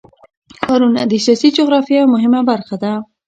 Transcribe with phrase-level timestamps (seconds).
[0.59, 2.91] ښارونه د سیاسي جغرافیه یوه مهمه برخه ده.